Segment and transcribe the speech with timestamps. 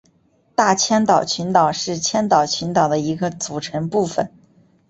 [0.55, 4.31] 大千岛群岛是千岛群岛的一个组成部分。